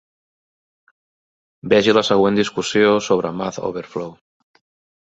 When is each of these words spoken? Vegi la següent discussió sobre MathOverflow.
Vegi 1.75 1.95
la 1.99 2.03
següent 2.09 2.41
discussió 2.41 2.97
sobre 3.11 3.35
MathOverflow. 3.45 4.15